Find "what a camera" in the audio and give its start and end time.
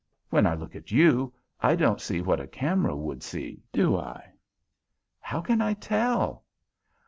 2.21-2.95